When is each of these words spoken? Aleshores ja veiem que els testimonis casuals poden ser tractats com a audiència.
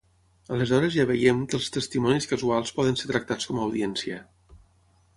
Aleshores 0.53 0.95
ja 0.99 1.05
veiem 1.11 1.43
que 1.51 1.59
els 1.59 1.69
testimonis 1.77 2.29
casuals 2.33 2.75
poden 2.81 3.01
ser 3.03 3.13
tractats 3.15 3.49
com 3.51 3.61
a 3.61 3.65
audiència. 3.71 4.23